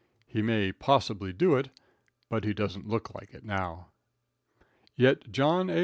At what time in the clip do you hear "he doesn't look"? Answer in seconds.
2.43-3.13